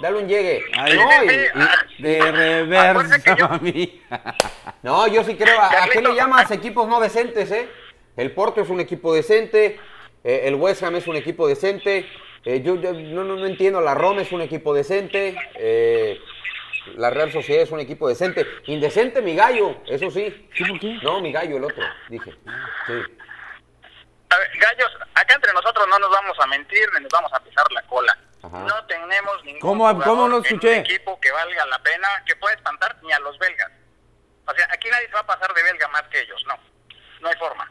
[0.00, 0.62] Dale un llegue.
[0.76, 4.02] Ay, no, sí, y- sí, y- ah, De yo- reversa, mami.
[4.82, 5.58] no, yo sí creo.
[5.60, 7.68] ¿A, a qué le llamas equipos no decentes, eh?
[8.16, 9.78] El Porto es un equipo decente.
[10.24, 12.06] eh, el West Ham es un equipo decente.
[12.44, 13.80] eh, yo yo no, no, no entiendo.
[13.80, 15.36] La Roma es un equipo decente.
[15.54, 16.18] eh,
[16.96, 18.46] la Real Sociedad es un equipo decente.
[18.66, 20.48] Indecente, mi gallo, eso sí.
[20.54, 20.98] ¿Sí, por qué?
[21.02, 22.30] No, mi gallo, el otro, dije.
[22.86, 22.92] Sí.
[24.30, 27.40] A ver, gallos, acá entre nosotros no nos vamos a mentir ni nos vamos a
[27.40, 28.16] pisar la cola.
[28.46, 28.60] Ajá.
[28.64, 30.72] No tenemos ningún ¿Cómo- cómo no en escuché?
[30.74, 33.70] un equipo que valga la pena, que pueda espantar ni a los belgas.
[34.46, 36.54] O sea, aquí nadie se va a pasar de belga más que ellos, no.
[37.20, 37.70] No hay forma.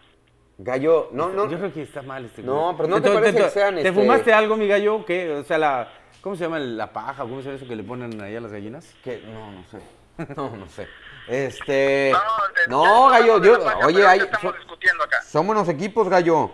[0.57, 1.49] Gallo, no, no.
[1.49, 3.93] Yo creo que está mal este No, pero ¿no te parece que sean, ¿Te este-
[3.93, 5.05] fumaste algo, mi gallo?
[5.05, 5.31] ¿Qué?
[5.31, 5.91] O sea, la...
[6.21, 7.23] ¿Cómo se llama la paja?
[7.23, 8.93] ¿Cómo se llama eso que le ponen ahí a las gallinas?
[9.03, 9.79] que- No, no sé.
[10.37, 10.87] No, no sé.
[11.27, 12.11] Este.
[12.13, 13.63] No, eh, No, gallo, yo.
[13.63, 14.19] paja, Oye, hay.
[14.19, 15.21] ¿qué estamos son- discutiendo acá.
[15.23, 16.51] Son buenos equipos, gallo.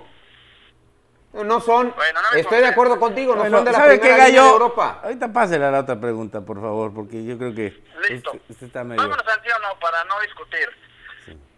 [1.34, 1.94] No son.
[1.96, 4.26] Bueno, no me Estoy de acuerdo contigo, no Bueno, son de la ¿sabe qué, primera
[4.28, 4.44] línea gallo?
[4.50, 5.00] de Europa.
[5.04, 8.34] Ahorita pásela a la otra pregunta, por favor, porque yo creo que Listo.
[8.34, 9.02] este, este está medio...
[9.02, 10.70] Vámonos al sí o no para no discutir.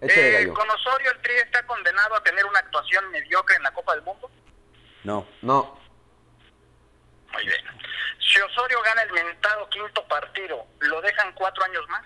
[0.01, 0.51] Eh.
[0.53, 4.03] ¿Con Osorio el Tri está condenado a tener una actuación mediocre en la Copa del
[4.03, 4.29] Mundo?
[5.05, 5.25] No.
[5.41, 5.79] No.
[7.31, 7.65] Muy bien.
[8.19, 12.05] Si Osorio gana el mentado quinto partido, ¿lo dejan cuatro años más?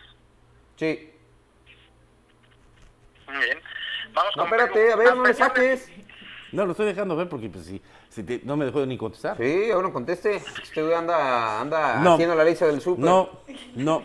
[0.78, 1.14] Sí.
[3.28, 3.62] Muy bien.
[4.14, 4.94] Vamos No, con espérate, Perú.
[4.94, 5.92] a ver, no de- saques.
[6.58, 9.38] No, lo estoy dejando ver porque pues, si, si te- no me dejó ni contestar.
[9.38, 10.38] Sí, ahora conteste.
[10.38, 12.16] Este güey anda, anda No.
[12.16, 13.06] haciendo la lista del súper.
[13.06, 13.30] No,
[13.76, 14.02] no.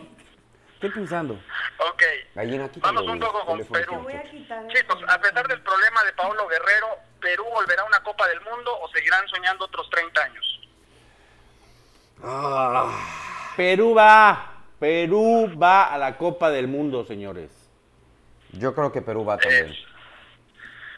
[0.74, 1.32] Estoy pensando.
[1.32, 2.02] Ok.
[2.34, 3.92] Gallina, Vamos un poco con teléfono, Perú.
[3.96, 6.88] Te voy a Chicos, a pesar del problema de Paulo Guerrero,
[7.22, 10.60] ¿Perú volverá a una Copa del Mundo o seguirán soñando otros 30 años?
[13.56, 14.52] Perú va.
[14.78, 17.50] Perú va a la Copa del Mundo, señores.
[18.52, 19.68] Yo creo que Perú va también.
[19.70, 19.91] Es-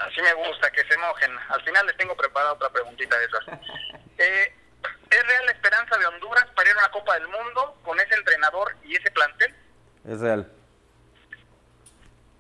[0.07, 1.31] así me gusta, que se mojen.
[1.49, 3.45] Al final les tengo preparada otra preguntita de esas.
[4.17, 4.55] Eh,
[5.11, 8.15] ¿Es real la esperanza de Honduras para ir a una Copa del Mundo con ese
[8.15, 9.53] entrenador y ese plantel?
[10.07, 10.53] Es real.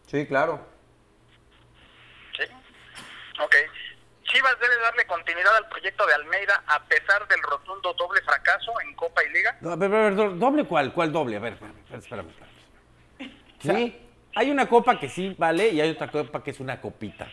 [0.06, 0.64] Sí, claro.
[2.36, 2.44] Sí.
[3.40, 3.54] Ok.
[4.24, 8.94] ¿Chivas debe darle continuidad al proyecto de Almeida a pesar del rotundo doble fracaso en
[8.94, 9.56] Copa y Liga?
[9.60, 10.92] No, a ver, a ver, do- ¿doble cuál?
[10.92, 11.36] ¿Cuál doble?
[11.36, 12.28] A ver, espérame, espérame.
[12.28, 12.54] espérame.
[13.58, 14.08] O sea, Sí.
[14.36, 17.28] hay una copa que sí vale y hay otra copa que es una copita.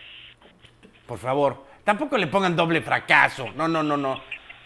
[1.12, 3.48] Por favor, tampoco le pongan doble fracaso.
[3.58, 4.18] No, no, no, no.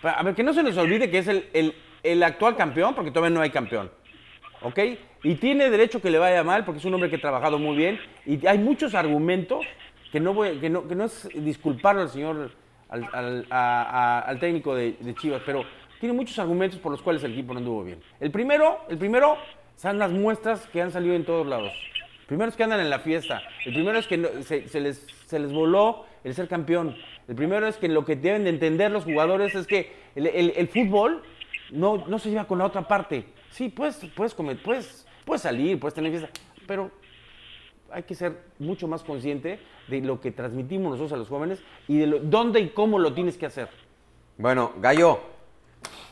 [0.03, 3.09] A ver, que no se les olvide que es el, el- el actual campeón, porque
[3.09, 3.89] todavía no hay campeón.
[4.61, 4.77] ¿Ok?
[5.23, 7.75] Y tiene derecho que le vaya mal, porque es un hombre que ha trabajado muy
[7.75, 7.99] bien.
[8.27, 9.65] Y hay muchos argumentos
[10.11, 12.51] que no, voy, que no, que no es disculparlo al señor,
[12.89, 15.63] al, al- a- a- al técnico de, de Chivas, pero
[15.99, 17.99] tiene muchos argumentos por los cuales el equipo no anduvo bien.
[18.19, 19.35] El primero, el primero
[19.77, 21.73] son las muestras que han salido en todos lados.
[22.27, 23.41] primero es que andan en la fiesta.
[23.65, 26.97] El primero es que no- se, se les, se les voló el ser campeón.
[27.27, 31.21] El primero es que lo que deben de entender los jugadores es que el, fútbol
[31.71, 33.25] no, no se lleva con la otra parte.
[33.51, 36.29] Sí, puedes, puedes, comer, puedes, puedes salir, puedes tener fiesta,
[36.67, 36.91] pero
[37.91, 41.99] hay que ser mucho más consciente de lo que transmitimos nosotros a los jóvenes y
[41.99, 43.69] de dónde y cómo lo tienes que hacer.
[44.37, 45.19] Bueno, Gallo,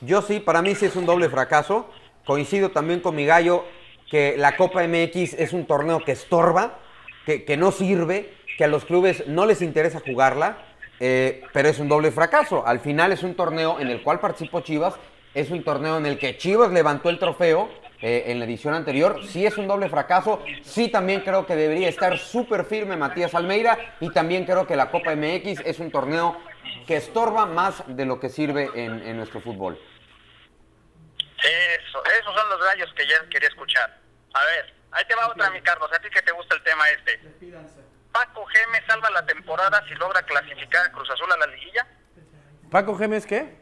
[0.02, 1.90] yo sí, para mí sí es un doble fracaso.
[2.26, 3.66] Coincido también con mi Gallo
[4.10, 6.78] que la Copa MX es un torneo que estorba,
[7.26, 10.58] que, que no sirve, que a los clubes no les interesa jugarla,
[11.00, 12.66] eh, pero es un doble fracaso.
[12.66, 14.96] Al final es un torneo en el cual participó Chivas,
[15.34, 17.70] es un torneo en el que Chivas levantó el trofeo
[18.02, 19.20] eh, en la edición anterior.
[19.26, 23.78] Sí es un doble fracaso, sí también creo que debería estar súper firme Matías Almeida
[24.00, 26.38] y también creo que la Copa MX es un torneo
[26.86, 29.80] que estorba más de lo que sirve en, en nuestro fútbol.
[31.38, 34.00] Eso, esos son los gallos que ya quería escuchar.
[34.34, 35.92] A ver, ahí te va otra, mi Carlos.
[35.92, 37.20] A ti que te gusta el tema este.
[38.12, 41.88] Paco Geme salva la temporada si logra clasificar a Cruz Azul a la liguilla.
[42.70, 43.56] Paco Gemes, ¿qué?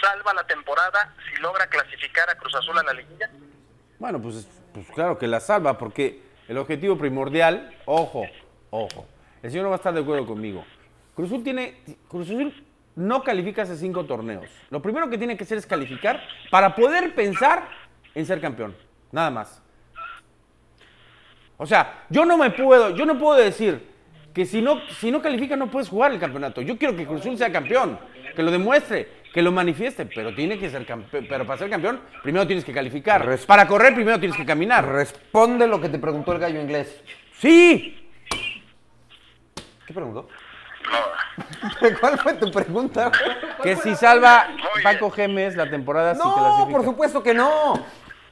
[0.00, 3.30] Salva la temporada si logra clasificar a Cruz Azul a la liguilla.
[3.98, 8.26] Bueno, pues, pues claro que la salva, porque el objetivo primordial, ojo,
[8.70, 9.06] ojo,
[9.42, 10.64] el señor no va a estar de acuerdo conmigo.
[11.14, 14.50] Cruz Azul tiene, Cruz Azul no califica hace cinco torneos.
[14.70, 17.68] Lo primero que tiene que hacer es calificar para poder pensar
[18.14, 18.76] en ser campeón,
[19.12, 19.62] nada más.
[21.58, 23.86] O sea, yo no me puedo, yo no puedo decir
[24.32, 26.62] que si no, si no califica no puedes jugar el campeonato.
[26.62, 27.98] Yo quiero que Cruz Azul sea campeón,
[28.34, 31.26] que lo demuestre, que lo manifieste, pero tiene que ser campeón.
[31.28, 33.26] Pero para ser campeón, primero tienes que calificar.
[33.26, 34.86] Res- Para correr, primero tienes que caminar.
[34.86, 37.02] Responde lo que te preguntó el gallo inglés.
[37.38, 38.08] Sí.
[39.86, 40.28] ¿Qué preguntó?
[40.90, 41.88] No.
[42.00, 43.10] ¿Cuál fue tu pregunta?
[43.62, 44.48] Que si salva
[44.82, 47.84] Paco Gemes la temporada si No, por supuesto que no.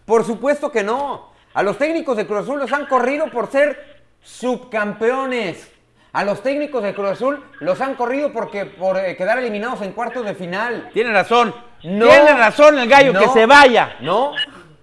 [0.04, 1.34] Por supuesto que no.
[1.57, 5.73] A los técnicos de Cruz Azul los han corrido por ser subcampeones.
[6.12, 9.92] A los técnicos de Cruz Azul los han corrido porque por eh, quedar eliminados en
[9.92, 10.90] cuartos de final.
[10.92, 11.55] Tiene razón.
[11.85, 12.07] No.
[12.09, 13.21] Tiene razón el gallo, No.
[13.21, 13.97] que se vaya.
[14.01, 14.33] No.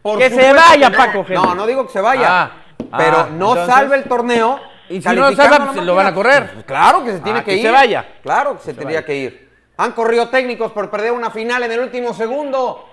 [0.02, 0.98] por Que se vaya, no.
[0.98, 1.24] Paco.
[1.30, 2.28] No, no digo que se vaya.
[2.28, 2.52] Ah,
[2.98, 4.60] pero ah, no entonces- salva el torneo.
[4.90, 6.52] Y si no lo salva, pues, lo van a correr.
[6.54, 7.64] Pues Claro que se tiene Ah, que, que ir.
[7.66, 8.06] se vaya.
[8.24, 9.06] Claro que se, tendría vaya.
[9.06, 9.50] que ir.
[9.78, 12.90] Han corrido técnicos por perder una final en el último segundo.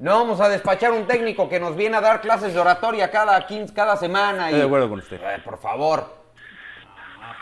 [0.00, 3.46] No vamos a despachar un técnico que nos viene a dar clases de oratoria cada
[3.46, 4.44] 15, cada semana.
[4.44, 4.54] Y...
[4.54, 5.20] Estoy de acuerdo con usted.
[5.22, 6.16] Eh, por favor.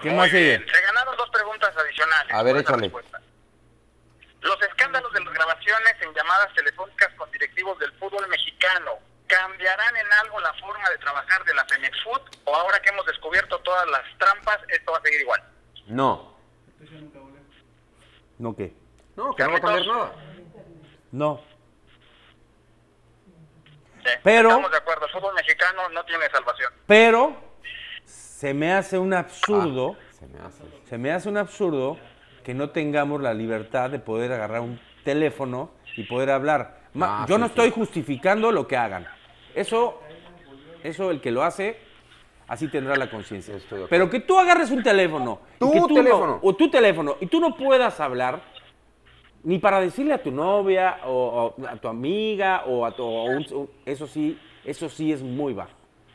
[0.03, 0.59] ¿Qué Muy más sigue?
[0.59, 2.35] Se ganaron dos preguntas adicionales.
[2.35, 2.83] A ver, échale.
[2.83, 3.21] respuesta.
[4.41, 8.91] Los escándalos de las grabaciones en llamadas telefónicas con directivos del fútbol mexicano
[9.29, 13.07] cambiarán en algo la forma de trabajar de la Femex Food o ahora que hemos
[13.07, 15.45] descubierto todas las trampas, esto va a seguir igual.
[15.87, 16.37] No.
[18.39, 18.75] ¿No qué?
[19.15, 20.13] No, que no va a cambiar nada.
[21.13, 21.58] No.
[24.15, 26.73] Sí, Pero- Estamos de acuerdo, el fútbol mexicano no tiene salvación.
[26.87, 27.37] Pero
[28.05, 30.63] se me hace un absurdo, Se me hace.
[30.85, 31.99] se me hace un absurdo
[32.45, 36.79] que no tengamos la libertad de poder agarrar un teléfono y poder hablar.
[36.95, 37.51] Ma- Ah, Yo sí, no sí.
[37.53, 39.07] estoy justificando lo que hagan.
[39.55, 40.01] Eso,
[40.83, 41.79] eso el que lo hace,
[42.47, 43.55] así tendrá la conciencia.
[43.91, 46.39] Pero que tú agarres un teléfono, y Tu que tú no- teléfono.
[46.43, 48.41] o tu teléfono, y tú no puedas hablar,
[49.45, 53.25] ni para decirle a tu novia, o, o a tu amiga, o a tu, o
[53.33, 55.71] un- eso sí, eso sí es muy bajo,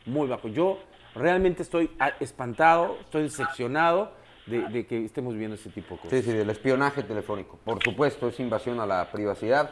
[0.06, 0.48] muy bajo.
[0.50, 0.80] Yo
[1.16, 4.12] realmente estoy espantado, estoy decepcionado
[4.46, 6.20] de, de que estemos viendo ese tipo de cosas.
[6.20, 7.58] Sí, sí, del espionaje telefónico.
[7.64, 9.70] Por supuesto, es invasión a la privacidad.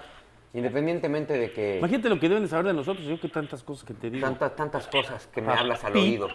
[0.53, 3.85] Independientemente de que Imagínate lo que deben de saber de nosotros, yo que tantas cosas
[3.85, 4.25] que te digo.
[4.27, 6.27] tantas, tantas cosas que me hablas al oído.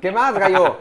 [0.00, 0.76] ¿Qué más, gallo?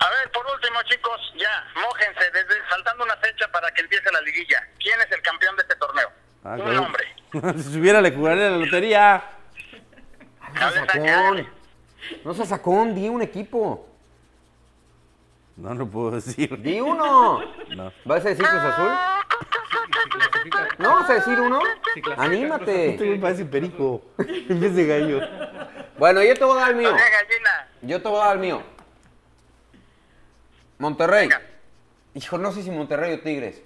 [0.00, 4.20] A ver, por último, chicos, ya, mójense, desde, faltando una fecha para que empiece la
[4.22, 4.66] liguilla.
[4.78, 6.08] ¿Quién es el campeón de este torneo?
[6.42, 6.72] Ah, Un claro.
[6.72, 7.04] nombre.
[7.62, 9.22] si supiera le jugaría la lotería.
[10.54, 11.48] No seas sacón.
[12.24, 13.86] No seas sacón, di un equipo.
[15.56, 16.60] No, no puedo decir.
[16.62, 17.40] Di uno.
[17.70, 17.92] No.
[18.04, 18.90] ¿Vas a decir Cruz Azul?
[20.78, 21.60] ¿No vas a decir uno?
[22.16, 22.90] Anímate.
[22.90, 25.20] Este güey parece perico en vez de gallo.
[25.98, 26.96] Bueno, yo te voy a dar el mío.
[27.82, 28.62] Yo te voy a dar el mío.
[30.80, 31.28] Monterrey.
[31.28, 31.42] Venga.
[32.14, 33.62] Hijo, no sé si Monterrey o Tigres.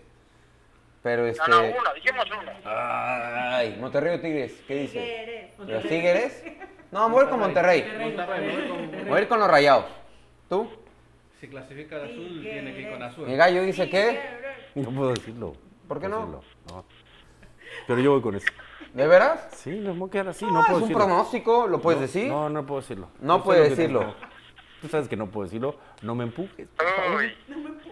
[1.03, 1.43] Pero este.
[1.49, 2.53] No, no, uno, dijimos uno.
[2.65, 5.59] Ay, Monterrey o Tigres, ¿qué dices?
[5.59, 6.43] ¿Los Tigres?
[6.91, 7.85] No, voy con Monterrey.
[9.09, 9.87] Voy a ir con los rayados.
[10.49, 10.69] ¿Tú?
[11.41, 13.27] Si clasifica el azul, tiene que ir con azul.
[13.29, 14.21] Mi gallo dice que.
[14.75, 15.55] No puedo decirlo.
[15.87, 16.19] ¿Por qué no?
[16.21, 16.85] decirlo, no.
[17.87, 18.47] Pero yo voy con eso.
[18.93, 19.49] ¿De veras?
[19.57, 21.05] Sí, nos vamos a quedar así, No, no es puedo un decirlo.
[21.05, 22.29] pronóstico, ¿lo puedes No, decir?
[22.29, 23.09] No, no puedo decirlo.
[23.21, 24.15] No Yo sé puede lo que decirlo.
[24.85, 25.77] Tú sabes que no puedo decirlo.
[26.03, 26.69] No me empujes.
[27.17, 27.35] Uy.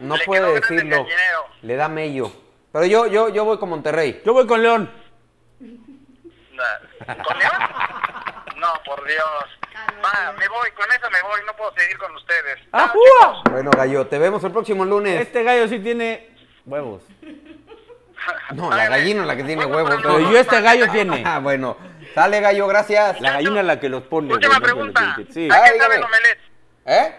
[0.00, 1.07] No Le puede decirlo.
[1.62, 2.31] Le da mello.
[2.70, 4.20] Pero yo, yo, yo voy con Monterrey.
[4.26, 4.90] Yo voy con León.
[5.59, 7.52] ¿Con León?
[8.59, 9.24] No, por Dios.
[10.05, 12.59] Va, me voy, con eso me voy, no puedo seguir con ustedes.
[12.72, 13.42] ¡Ah, chicos.
[13.50, 15.18] Bueno, Gallo, te vemos el próximo lunes.
[15.18, 16.28] Este gallo sí tiene
[16.66, 17.05] huevos.
[18.55, 19.96] No, la gallina es la que tiene huevos.
[20.00, 21.24] Pero yo este gallo tiene.
[21.26, 21.76] Ah, bueno.
[22.14, 23.20] Sale, Gallo, gracias.
[23.20, 24.33] La gallina es la que los pone.
[24.33, 25.16] Última güey, pregunta.
[25.31, 25.48] Sí.
[25.50, 26.52] ¿A qué sabe el omelette?
[26.85, 27.14] ¿Eh?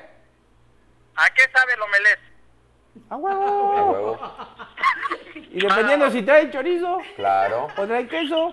[1.15, 2.19] ¿A qué sabe el omelette?
[3.09, 3.91] ¡A A huevo!
[3.91, 4.19] huevo.
[5.51, 7.67] Y dependiendo si trae chorizo Claro.
[7.77, 8.51] o trae queso.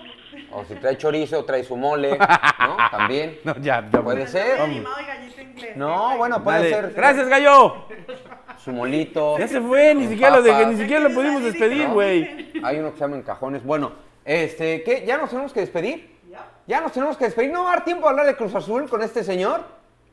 [0.53, 2.17] O si trae chorizo, trae su mole,
[2.61, 2.77] ¿no?
[2.91, 3.41] También.
[3.45, 4.03] No, ya, ya.
[4.03, 4.59] Puede ser.
[5.77, 6.93] No, bueno, puede ser.
[6.95, 7.87] Gracias, gallo.
[8.59, 9.39] Su molito.
[9.39, 10.73] Ya se fue, ni siquiera lo, dejé, papas.
[10.75, 11.95] ni siquiera lo pudimos despedir, ¿no?
[11.95, 12.53] güey.
[12.63, 13.65] Hay uno que se llama en cajones.
[13.65, 13.93] Bueno,
[14.25, 15.05] este, ¿qué?
[15.07, 16.19] ¿Ya nos tenemos que despedir?
[16.67, 17.51] ¿Ya nos tenemos que despedir?
[17.51, 19.65] ¿No va a dar tiempo a hablar de Cruz Azul con este señor?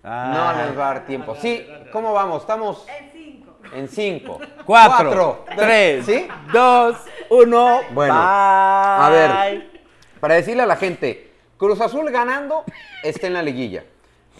[0.03, 0.53] Ah.
[0.55, 1.36] No les va a dar tiempo.
[1.36, 2.41] Sí, ¿cómo vamos?
[2.41, 3.57] Estamos En cinco.
[3.73, 4.39] en cinco.
[4.65, 6.27] Cuatro, tres, ¿Sí?
[6.53, 6.95] dos,
[7.29, 7.79] uno.
[7.91, 8.21] Bueno, bye.
[8.23, 9.71] a ver.
[10.19, 12.63] Para decirle a la gente, Cruz Azul ganando
[13.03, 13.83] está en la liguilla.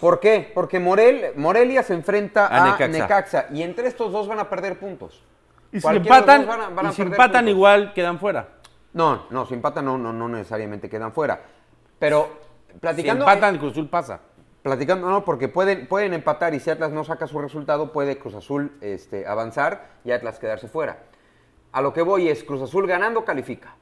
[0.00, 0.50] ¿Por qué?
[0.54, 2.86] Porque Morel, Morelia se enfrenta A a, Necaxa.
[2.88, 3.46] Necaxa.
[3.52, 5.22] y entre estos dos van a perder puntos.
[5.72, 7.50] Y si empatan, van a- van a y si empatan puntos.
[7.50, 8.48] igual, quedan fuera.
[8.92, 11.40] No, no, si empatan no, no, no necesariamente quedan fuera.
[11.98, 12.28] Pero
[12.72, 14.20] Si platicando, empatan, Cruz Azul pasa.
[14.62, 18.34] Platicando no, porque pueden, pueden empatar y si Atlas no saca su resultado, puede Cruz
[18.34, 20.98] Azul este, avanzar y Atlas quedarse fuera.
[21.72, 23.76] A lo que voy es, Cruz Azul ganando califica.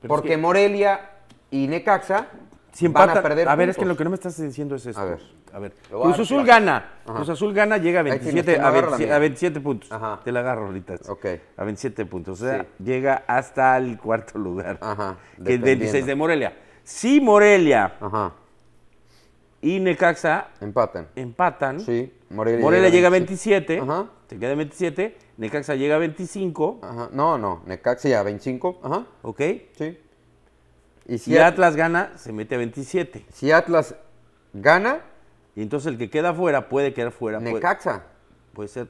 [0.00, 1.10] Pero porque es que- Morelia
[1.50, 2.26] y Necaxa
[2.72, 4.86] Si van empatan, a perder ver, es que lo que no me estás diciendo es
[4.86, 5.00] esto.
[5.00, 5.20] A ver.
[5.52, 5.60] A a
[6.02, 6.92] Cruz Azul gana.
[7.04, 7.14] Ajá.
[7.14, 9.16] Cruz Azul gana, llega a Ahí tienes 27, que a, agarrar la 27 mía.
[9.16, 9.92] a 27 puntos.
[9.92, 10.20] Ajá.
[10.24, 10.94] Te la agarro ahorita.
[11.08, 11.26] Ok.
[11.58, 12.40] A 27 puntos.
[12.40, 12.84] O sea, Sí.
[12.84, 14.78] llega hasta el cuarto lugar.
[14.80, 15.64] Ajá, Que es dependiendo.
[15.80, 16.56] 26 de Morelia.
[16.84, 18.32] Si Morelia Ajá,
[19.62, 21.08] y Necaxa empatan.
[21.16, 23.76] empatan, Sí, Morelia, Morelia llega a 27.
[23.76, 24.10] 27, Ajá.
[24.28, 28.80] se queda en 27, Necaxa llega a 25, Ajá, no, no, Necaxa ya 25.
[28.82, 29.40] Ajá, ¿ok?
[29.78, 29.98] sí.
[31.06, 33.24] Y si, Si At- Atlas gana, se mete a 27.
[33.32, 33.94] si Atlas
[34.52, 35.00] gana,
[35.54, 37.38] Y entonces el que queda fuera puede quedar fuera.
[37.38, 38.04] Necaxa.
[38.54, 38.88] Puede, ser,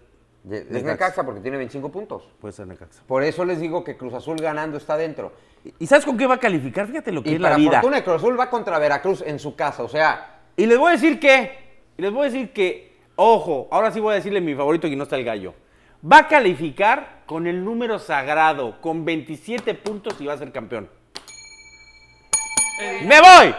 [0.48, 0.82] Es Necaxa.
[0.92, 2.28] Necaxa porque tiene 25 puntos.
[2.40, 3.02] puede ser Necaxa.
[3.06, 5.32] Por eso les digo que Cruz Azul ganando está dentro.
[5.80, 6.86] ¿Y sabes con qué va a calificar?
[6.86, 7.80] Fíjate lo que Y es la vida.
[7.80, 9.82] fortuna Cruz Azul va contra Veracruz en su casa.
[9.82, 11.58] O sea, Y les voy a decir que,
[11.96, 14.96] y les voy a decir que, ojo, ahora sí voy a decirle mi favorito que
[14.96, 15.54] no está el gallo.
[16.10, 20.88] Va a calificar con el número sagrado, con 27 puntos y va a ser campeón.
[23.04, 23.54] ¡Me voy!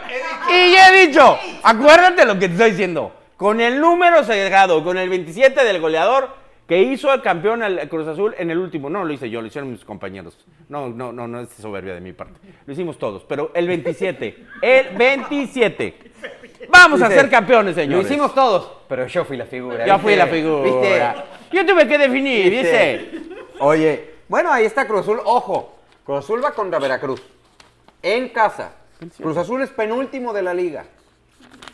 [0.50, 3.14] Y ya he dicho, acuérdate lo que te estoy diciendo.
[3.38, 8.08] Con el número sagrado, con el 27 del goleador que hizo al campeón al Cruz
[8.08, 8.90] Azul en el último.
[8.90, 10.38] No lo hice yo, lo hicieron mis compañeros.
[10.70, 12.40] No, no, no, no es soberbia de mi parte.
[12.66, 14.48] Lo hicimos todos, pero el 27.
[14.62, 16.03] El 27.
[16.84, 18.06] Vamos a ser campeones, lo señores.
[18.06, 19.86] hicimos todos, pero yo fui la figura.
[19.86, 20.00] Yo ¿viste?
[20.02, 20.64] fui la figura.
[20.64, 21.24] ¿Viste?
[21.54, 22.98] Yo tuve que definir, ¿Viste?
[23.10, 23.36] dice.
[23.60, 25.22] Oye, bueno, ahí está Cruz Azul.
[25.24, 27.22] Ojo, Cruz Azul va contra Veracruz.
[28.02, 28.74] En casa.
[29.18, 30.86] Cruz Azul es penúltimo de la liga.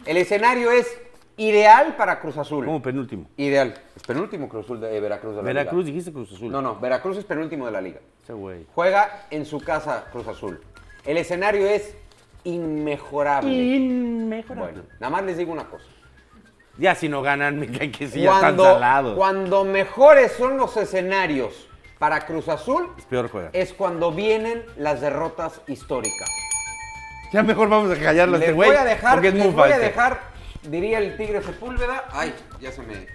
[0.06, 1.00] El escenario es
[1.38, 2.66] ideal para Cruz Azul.
[2.66, 3.26] Como penúltimo.
[3.38, 3.74] Ideal.
[3.96, 5.96] Es penúltimo Cruz Azul de Veracruz de la Veracruz, liga.
[5.96, 6.52] dijiste Cruz Azul.
[6.52, 8.00] No, no, Veracruz es penúltimo de la liga.
[8.24, 8.66] Ese güey.
[8.76, 10.60] Juega en su casa Cruz Azul.
[11.06, 11.96] El escenario es
[12.54, 13.52] inmejorable.
[13.52, 14.72] Inmejorable.
[14.74, 15.86] Bueno, nada más les digo una cosa.
[16.78, 19.16] Ya si no ganan, me cae que sí, ya están Cuando, salados.
[19.18, 23.50] cuando mejores son los escenarios para Cruz Azul, Es peor juega.
[23.54, 26.30] es cuando vienen las derrotas históricas.
[27.34, 28.70] Ya mejor vamos a callarlo a Les este güey.
[28.70, 30.20] voy a dejar, porque es les muy voy a dejar,
[30.64, 32.06] diría el Tigre Sepúlveda.
[32.12, 33.06] Ay, ya se me.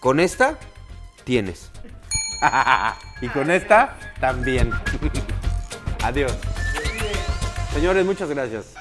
[0.00, 0.58] Con esta
[1.24, 1.70] tienes.
[3.22, 4.70] y con esta también.
[6.04, 6.36] Adiós.
[7.76, 8.72] Señores, muchas gracias.